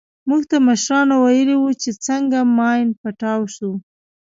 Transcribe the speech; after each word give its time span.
موږ 0.29 0.41
ته 0.49 0.57
مشرانو 0.67 1.15
ويلي 1.25 1.55
وو 1.57 1.71
چې 1.81 1.89
څنگه 2.05 2.39
ماين 2.57 2.89
پټاو 3.01 3.41
سو. 3.55 3.71